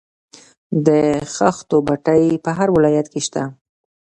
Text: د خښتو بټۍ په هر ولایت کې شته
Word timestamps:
د 0.85 0.89
خښتو 1.33 1.77
بټۍ 1.87 2.25
په 2.43 2.49
هر 2.57 2.67
ولایت 2.75 3.07
کې 3.13 3.21
شته 3.27 3.43